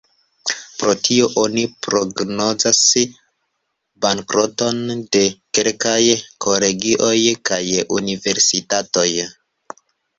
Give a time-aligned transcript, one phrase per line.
[0.77, 2.79] Pro tio oni prognozas
[4.07, 5.23] bankroton de
[5.59, 5.97] kelkaj
[6.49, 7.17] kolegioj
[7.53, 7.65] kaj
[8.03, 9.11] universitatoj.